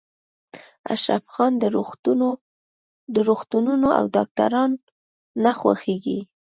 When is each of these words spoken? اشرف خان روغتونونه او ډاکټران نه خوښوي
اشرف 0.93 1.23
خان 1.33 1.53
روغتونونه 3.27 3.89
او 3.99 4.03
ډاکټران 4.15 4.71
نه 5.43 5.51
خوښوي 5.59 6.19